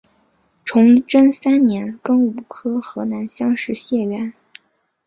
[0.65, 4.33] 崇祯三年庚午科河南乡试解元。